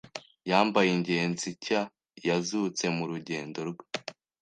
[0.49, 1.81] yambaye ingenzi nshya
[2.27, 3.85] yazutse mu rugendo rwe